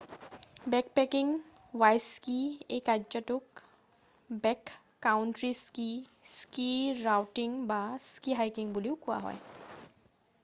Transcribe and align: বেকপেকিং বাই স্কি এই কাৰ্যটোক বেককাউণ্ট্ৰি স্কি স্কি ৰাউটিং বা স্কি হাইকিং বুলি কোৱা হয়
বেকপেকিং 0.73 1.27
বাই 1.81 1.97
স্কি 2.05 2.37
এই 2.77 2.79
কাৰ্যটোক 2.87 3.61
বেককাউণ্ট্ৰি 4.45 5.51
স্কি 5.59 5.85
স্কি 6.31 6.67
ৰাউটিং 7.03 7.59
বা 7.73 7.79
স্কি 8.07 8.39
হাইকিং 8.41 8.73
বুলি 8.79 8.95
কোৱা 9.05 9.19
হয় 9.27 9.85